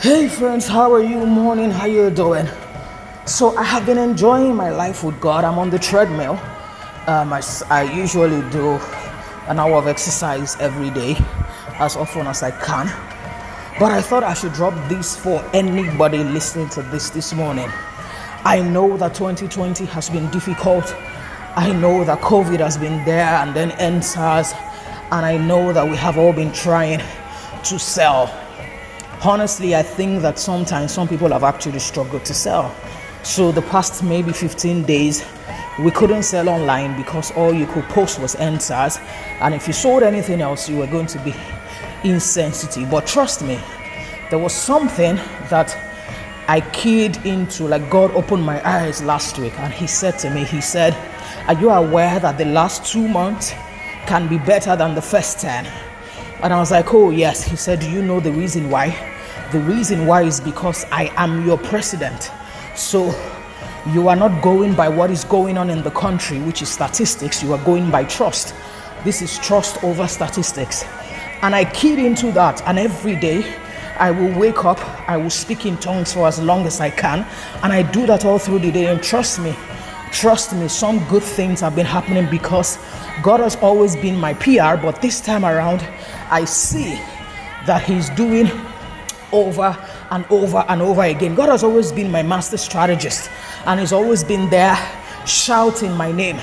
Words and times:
Hey 0.00 0.30
friends, 0.30 0.66
how 0.66 0.90
are 0.94 1.02
you? 1.02 1.26
Morning, 1.26 1.70
how 1.70 1.84
you 1.84 2.08
doing? 2.08 2.48
So 3.26 3.54
I 3.54 3.62
have 3.64 3.84
been 3.84 3.98
enjoying 3.98 4.56
my 4.56 4.70
life 4.70 5.04
with 5.04 5.20
God. 5.20 5.44
I'm 5.44 5.58
on 5.58 5.68
the 5.68 5.78
treadmill. 5.78 6.40
Um, 7.06 7.34
I, 7.34 7.42
I 7.68 7.82
usually 7.82 8.40
do 8.48 8.80
an 9.46 9.58
hour 9.58 9.74
of 9.74 9.86
exercise 9.86 10.56
every 10.58 10.88
day, 10.88 11.18
as 11.78 11.96
often 11.96 12.26
as 12.28 12.42
I 12.42 12.50
can. 12.50 12.86
But 13.78 13.92
I 13.92 14.00
thought 14.00 14.24
I 14.24 14.32
should 14.32 14.54
drop 14.54 14.72
this 14.88 15.18
for 15.18 15.44
anybody 15.52 16.24
listening 16.24 16.70
to 16.70 16.82
this 16.84 17.10
this 17.10 17.34
morning. 17.34 17.68
I 18.46 18.62
know 18.62 18.96
that 18.96 19.12
2020 19.12 19.84
has 19.84 20.08
been 20.08 20.30
difficult. 20.30 20.96
I 21.56 21.74
know 21.74 22.04
that 22.04 22.22
COVID 22.22 22.60
has 22.60 22.78
been 22.78 23.04
there 23.04 23.26
and 23.26 23.54
then 23.54 23.72
EndSARS, 23.72 24.54
and 25.12 25.26
I 25.26 25.36
know 25.36 25.74
that 25.74 25.86
we 25.86 25.98
have 25.98 26.16
all 26.16 26.32
been 26.32 26.52
trying 26.52 27.02
to 27.64 27.78
sell. 27.78 28.34
Honestly, 29.22 29.76
I 29.76 29.82
think 29.82 30.22
that 30.22 30.38
sometimes 30.38 30.92
some 30.92 31.06
people 31.06 31.28
have 31.28 31.44
actually 31.44 31.78
struggled 31.80 32.24
to 32.24 32.32
sell. 32.32 32.74
So 33.22 33.52
the 33.52 33.60
past 33.60 34.02
maybe 34.02 34.32
15 34.32 34.84
days, 34.84 35.22
we 35.78 35.90
couldn't 35.90 36.22
sell 36.22 36.48
online 36.48 36.96
because 36.96 37.30
all 37.32 37.52
you 37.52 37.66
could 37.66 37.84
post 37.90 38.18
was 38.18 38.34
EndSARS, 38.36 38.98
and 39.42 39.54
if 39.54 39.66
you 39.66 39.74
sold 39.74 40.02
anything 40.04 40.40
else, 40.40 40.70
you 40.70 40.78
were 40.78 40.86
going 40.86 41.06
to 41.08 41.18
be 41.18 41.34
insensitive. 42.02 42.90
But 42.90 43.06
trust 43.06 43.42
me, 43.42 43.60
there 44.30 44.38
was 44.38 44.54
something 44.54 45.16
that 45.50 45.76
I 46.48 46.62
keyed 46.72 47.18
into, 47.26 47.64
like 47.68 47.90
God 47.90 48.12
opened 48.12 48.44
my 48.46 48.66
eyes 48.66 49.02
last 49.02 49.38
week, 49.38 49.52
and 49.58 49.70
He 49.70 49.86
said 49.86 50.18
to 50.20 50.30
me, 50.30 50.44
He 50.44 50.62
said, 50.62 50.96
Are 51.46 51.60
you 51.60 51.68
aware 51.68 52.18
that 52.20 52.38
the 52.38 52.46
last 52.46 52.86
two 52.86 53.06
months 53.06 53.50
can 54.06 54.28
be 54.28 54.38
better 54.38 54.76
than 54.76 54.94
the 54.94 55.02
first 55.02 55.40
10? 55.40 55.89
And 56.42 56.52
I 56.52 56.58
was 56.58 56.70
like, 56.70 56.92
Oh, 56.92 57.10
yes. 57.10 57.44
He 57.44 57.56
said, 57.56 57.80
Do 57.80 57.90
you 57.90 58.02
know 58.02 58.20
the 58.20 58.32
reason 58.32 58.70
why? 58.70 58.88
The 59.52 59.60
reason 59.60 60.06
why 60.06 60.22
is 60.22 60.40
because 60.40 60.84
I 60.92 61.12
am 61.16 61.44
your 61.46 61.58
president. 61.58 62.30
So 62.76 63.14
you 63.92 64.08
are 64.08 64.16
not 64.16 64.42
going 64.42 64.74
by 64.74 64.88
what 64.88 65.10
is 65.10 65.24
going 65.24 65.58
on 65.58 65.70
in 65.70 65.82
the 65.82 65.90
country, 65.90 66.38
which 66.40 66.62
is 66.62 66.68
statistics. 66.68 67.42
You 67.42 67.52
are 67.54 67.64
going 67.64 67.90
by 67.90 68.04
trust. 68.04 68.54
This 69.04 69.22
is 69.22 69.38
trust 69.38 69.82
over 69.82 70.06
statistics. 70.06 70.84
And 71.42 71.54
I 71.54 71.64
keyed 71.64 71.98
into 71.98 72.30
that, 72.32 72.62
and 72.66 72.78
every 72.78 73.16
day 73.16 73.56
I 73.98 74.10
will 74.10 74.38
wake 74.38 74.64
up, 74.64 74.78
I 75.08 75.16
will 75.16 75.30
speak 75.30 75.64
in 75.64 75.78
tongues 75.78 76.12
for 76.12 76.28
as 76.28 76.38
long 76.38 76.66
as 76.66 76.80
I 76.80 76.90
can, 76.90 77.26
and 77.62 77.72
I 77.72 77.82
do 77.82 78.06
that 78.06 78.24
all 78.26 78.38
through 78.38 78.58
the 78.58 78.70
day. 78.70 78.86
And 78.86 79.02
trust 79.02 79.38
me, 79.40 79.56
trust 80.12 80.52
me, 80.54 80.68
some 80.68 81.04
good 81.08 81.22
things 81.22 81.60
have 81.60 81.74
been 81.74 81.86
happening 81.86 82.28
because 82.30 82.78
God 83.22 83.40
has 83.40 83.56
always 83.56 83.96
been 83.96 84.16
my 84.16 84.34
PR, 84.34 84.76
but 84.80 85.00
this 85.02 85.20
time 85.20 85.44
around, 85.44 85.86
I 86.30 86.44
see 86.44 86.94
that 87.66 87.82
He's 87.84 88.10
doing 88.10 88.50
over 89.32 89.76
and 90.10 90.24
over 90.30 90.64
and 90.68 90.82
over 90.82 91.02
again. 91.02 91.34
God 91.34 91.48
has 91.48 91.62
always 91.62 91.92
been 91.92 92.10
my 92.10 92.22
master 92.22 92.56
strategist 92.56 93.30
and 93.66 93.80
He's 93.80 93.92
always 93.92 94.24
been 94.24 94.48
there 94.50 94.76
shouting 95.26 95.92
my 95.92 96.12
name. 96.12 96.40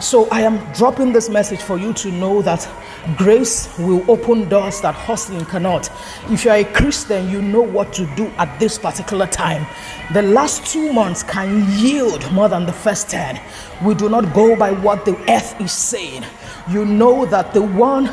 So 0.00 0.28
I 0.30 0.40
am 0.40 0.58
dropping 0.72 1.12
this 1.12 1.28
message 1.28 1.60
for 1.60 1.78
you 1.78 1.92
to 1.94 2.10
know 2.10 2.42
that 2.42 2.68
grace 3.16 3.68
will 3.78 4.04
open 4.10 4.48
doors 4.48 4.80
that 4.80 4.94
hustling 4.94 5.44
cannot. 5.44 5.90
If 6.28 6.44
you 6.44 6.50
are 6.50 6.56
a 6.56 6.64
Christian, 6.64 7.30
you 7.30 7.40
know 7.40 7.62
what 7.62 7.92
to 7.94 8.06
do 8.16 8.26
at 8.38 8.58
this 8.58 8.78
particular 8.78 9.26
time. 9.26 9.66
The 10.12 10.22
last 10.22 10.66
two 10.66 10.92
months 10.92 11.22
can 11.22 11.64
yield 11.78 12.30
more 12.32 12.48
than 12.48 12.66
the 12.66 12.72
first 12.72 13.10
10. 13.10 13.40
We 13.84 13.94
do 13.94 14.08
not 14.08 14.34
go 14.34 14.56
by 14.56 14.72
what 14.72 15.04
the 15.04 15.16
earth 15.30 15.60
is 15.60 15.72
saying. 15.72 16.24
You 16.68 16.84
know 16.84 17.24
that 17.26 17.54
the 17.54 17.62
one 17.62 18.10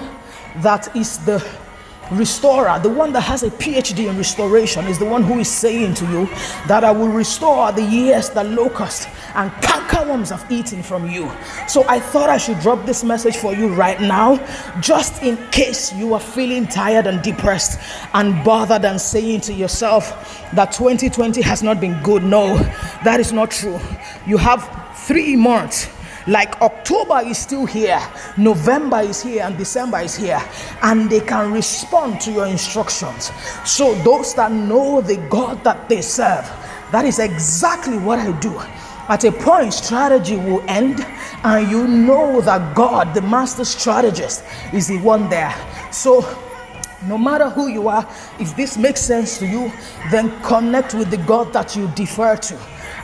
that 0.58 0.96
is 0.96 1.18
the 1.26 1.40
restorer, 2.12 2.80
the 2.80 2.90
one 2.90 3.14
that 3.14 3.22
has 3.22 3.44
a 3.44 3.50
PhD 3.50 4.10
in 4.10 4.18
restoration, 4.18 4.86
is 4.88 4.98
the 5.00 5.06
one 5.06 5.24
who 5.24 5.40
is 5.40 5.50
saying 5.50 5.94
to 5.96 6.06
you 6.06 6.26
that 6.68 6.84
I 6.84 6.92
will 6.92 7.10
restore 7.10 7.72
the 7.72 7.84
years 7.84 8.30
that 8.32 8.48
locusts 8.48 9.08
and 9.36 9.52
cankerworms 9.52 10.30
have 10.30 10.52
eaten 10.52 10.82
from 10.82 11.10
you. 11.10 11.32
So 11.68 11.86
I 11.88 12.00
thought 12.00 12.30
I 12.30 12.38
should 12.38 12.60
drop 12.60 12.86
this 12.86 13.04
message 13.04 13.38
for 13.38 13.54
you 13.54 13.68
right 13.70 14.00
now, 14.02 14.38
just 14.80 15.22
in 15.24 15.38
case 15.52 15.94
you 15.94 16.14
are 16.14 16.20
feeling 16.20 16.68
tired 16.68 17.08
and 17.08 17.22
depressed 17.22 17.80
and 18.14 18.44
bothered 18.44 18.86
and 18.86 19.00
saying 19.00 19.42
to 19.42 19.54
yourself 19.54 20.10
that 20.54 20.72
2020 20.72 21.42
has 21.42 21.62
not 21.62 21.80
been 21.80 22.02
good. 22.02 22.24
No, 22.24 22.58
that 23.04 23.20
is 23.20 23.32
not 23.32 23.52
true. 23.52 23.80
You 24.26 24.38
have 24.38 24.68
three 24.96 25.36
months 25.36 25.88
like 26.30 26.62
October 26.62 27.22
is 27.26 27.40
still 27.40 27.66
here, 27.66 28.00
November 28.38 29.00
is 29.00 29.22
here, 29.24 29.44
and 29.44 29.58
December 29.58 30.00
is 30.02 30.16
here, 30.16 30.40
and 30.84 31.10
they 31.10 31.22
can 31.22 31.52
respond 31.52 32.22
to 32.22 32.32
your 32.32 32.46
instructions. 32.46 33.32
So, 33.66 33.96
those 34.04 34.36
that 34.36 34.52
know 34.52 35.02
the 35.02 35.18
God 35.30 35.64
that 35.64 35.90
they 35.90 36.02
serve, 36.02 36.46
that 36.92 37.04
is 37.06 37.18
exactly 37.18 37.98
what 37.98 38.20
I 38.20 38.32
do. 38.40 38.56
At 39.08 39.24
a 39.24 39.32
point, 39.32 39.74
strategy 39.74 40.36
will 40.38 40.64
end, 40.68 41.04
and 41.44 41.68
you 41.68 41.88
know 41.88 42.42
that 42.42 42.76
God, 42.76 43.16
the 43.16 43.24
master 43.24 43.66
strategist, 43.66 44.44
is 44.72 44.88
the 44.88 45.00
one 45.00 45.30
there. 45.30 45.56
So, 45.92 46.22
no 47.08 47.18
matter 47.18 47.50
who 47.50 47.70
you 47.70 47.88
are, 47.88 48.08
if 48.40 48.56
this 48.56 48.78
makes 48.78 49.02
sense 49.02 49.40
to 49.40 49.48
you, 49.48 49.72
then 50.12 50.30
connect 50.44 50.94
with 50.94 51.10
the 51.10 51.18
God 51.18 51.54
that 51.54 51.76
you 51.76 51.88
defer 51.96 52.36
to. 52.36 52.60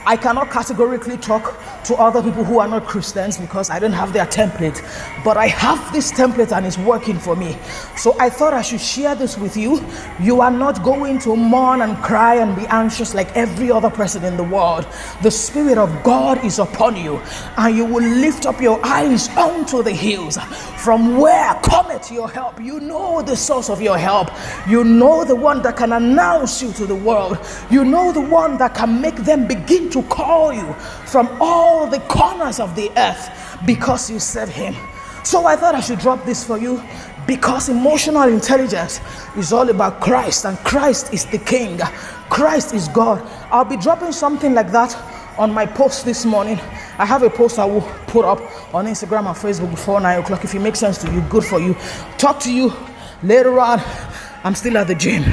I 0.05 0.17
cannot 0.17 0.51
categorically 0.51 1.17
talk 1.17 1.59
to 1.85 1.95
other 1.95 2.21
people 2.21 2.43
who 2.43 2.59
are 2.59 2.67
not 2.67 2.85
Christians 2.85 3.37
because 3.37 3.69
I 3.69 3.79
don't 3.79 3.93
have 3.93 4.13
their 4.13 4.25
template, 4.25 4.81
but 5.23 5.37
I 5.37 5.47
have 5.47 5.93
this 5.93 6.11
template 6.11 6.51
and 6.55 6.65
it's 6.65 6.77
working 6.77 7.19
for 7.19 7.35
me. 7.35 7.57
So 7.97 8.15
I 8.19 8.29
thought 8.29 8.53
I 8.53 8.61
should 8.61 8.81
share 8.81 9.15
this 9.15 9.37
with 9.37 9.55
you. 9.55 9.85
You 10.19 10.41
are 10.41 10.51
not 10.51 10.83
going 10.83 11.19
to 11.19 11.35
mourn 11.35 11.81
and 11.81 11.97
cry 11.97 12.35
and 12.35 12.55
be 12.55 12.65
anxious 12.67 13.13
like 13.13 13.35
every 13.35 13.71
other 13.71 13.89
person 13.89 14.23
in 14.23 14.37
the 14.37 14.43
world. 14.43 14.87
The 15.21 15.31
Spirit 15.31 15.77
of 15.77 16.03
God 16.03 16.43
is 16.43 16.59
upon 16.59 16.95
you, 16.95 17.21
and 17.57 17.75
you 17.75 17.85
will 17.85 18.03
lift 18.03 18.45
up 18.45 18.61
your 18.61 18.83
eyes 18.85 19.29
onto 19.37 19.83
the 19.83 19.91
hills. 19.91 20.37
From 20.77 21.17
where 21.17 21.53
cometh 21.63 22.11
your 22.11 22.29
help? 22.29 22.61
You 22.61 22.79
know 22.79 23.21
the 23.21 23.35
source 23.35 23.69
of 23.69 23.81
your 23.81 23.97
help. 23.97 24.29
You 24.67 24.83
know 24.83 25.25
the 25.25 25.35
one 25.35 25.61
that 25.63 25.77
can 25.77 25.93
announce 25.93 26.61
you 26.61 26.71
to 26.73 26.85
the 26.85 26.95
world. 26.95 27.39
You 27.69 27.83
know 27.83 28.11
the 28.11 28.21
one 28.21 28.57
that 28.57 28.75
can 28.75 29.01
make 29.01 29.15
them 29.15 29.47
begin 29.75 29.89
to 29.91 30.03
call 30.03 30.53
you 30.53 30.73
from 31.05 31.29
all 31.39 31.87
the 31.87 31.99
corners 32.01 32.59
of 32.59 32.75
the 32.75 32.91
earth 32.97 33.29
because 33.65 34.09
you 34.09 34.19
serve 34.19 34.49
Him. 34.49 34.75
So 35.23 35.45
I 35.45 35.55
thought 35.55 35.75
I 35.75 35.81
should 35.81 35.99
drop 35.99 36.23
this 36.25 36.45
for 36.45 36.57
you 36.57 36.81
because 37.27 37.69
emotional 37.69 38.29
intelligence 38.29 39.01
is 39.35 39.51
all 39.51 39.69
about 39.69 39.99
Christ 39.99 40.45
and 40.45 40.57
Christ 40.59 41.13
is 41.13 41.25
the 41.25 41.39
King. 41.39 41.79
Christ 42.29 42.73
is 42.73 42.87
God. 42.89 43.21
I'll 43.51 43.65
be 43.65 43.77
dropping 43.77 44.11
something 44.11 44.53
like 44.53 44.71
that 44.71 44.95
on 45.37 45.51
my 45.51 45.65
post 45.65 46.05
this 46.05 46.25
morning. 46.25 46.59
I 46.97 47.05
have 47.05 47.23
a 47.23 47.29
post 47.29 47.59
I 47.59 47.65
will 47.65 47.81
put 48.07 48.23
up 48.23 48.39
on 48.73 48.85
Instagram 48.85 49.25
and 49.27 49.35
Facebook 49.35 49.71
before 49.71 49.99
9 49.99 50.19
o'clock. 50.19 50.43
If 50.43 50.55
it 50.55 50.59
makes 50.59 50.79
sense 50.79 50.99
to 50.99 51.11
you, 51.11 51.21
good 51.21 51.43
for 51.43 51.59
you. 51.59 51.75
Talk 52.17 52.39
to 52.41 52.53
you 52.53 52.71
later 53.23 53.59
on. 53.59 53.81
I'm 54.43 54.55
still 54.55 54.77
at 54.77 54.87
the 54.87 54.95
gym. 54.95 55.25